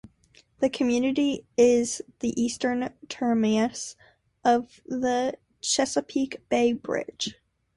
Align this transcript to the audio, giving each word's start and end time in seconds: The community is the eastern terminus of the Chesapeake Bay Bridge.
The 0.61 0.69
community 0.71 1.45
is 1.57 2.01
the 2.21 2.29
eastern 2.41 2.91
terminus 3.07 3.95
of 4.43 4.81
the 4.83 5.37
Chesapeake 5.61 6.37
Bay 6.49 6.73
Bridge. 6.73 7.35